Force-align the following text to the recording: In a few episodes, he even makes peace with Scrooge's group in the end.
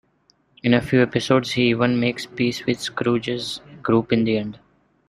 In 0.63 0.73
a 0.73 0.81
few 0.81 1.03
episodes, 1.03 1.51
he 1.51 1.69
even 1.69 1.99
makes 1.99 2.25
peace 2.25 2.65
with 2.65 2.79
Scrooge's 2.81 3.61
group 3.83 4.11
in 4.11 4.23
the 4.23 4.35
end. 4.35 4.59